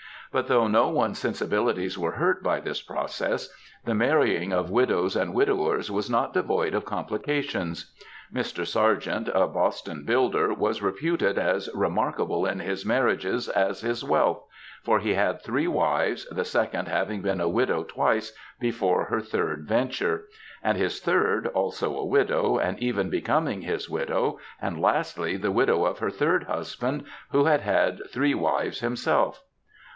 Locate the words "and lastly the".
24.61-25.51